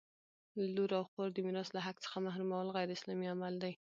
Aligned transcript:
لور 0.75 0.91
او 0.99 1.03
خور 1.11 1.27
د 1.33 1.37
میراث 1.45 1.69
له 1.73 1.81
حق 1.87 1.97
څخه 2.05 2.17
محرومول 2.25 2.67
غیراسلامي 2.77 3.27
عمل 3.33 3.53
دی! 3.63 3.73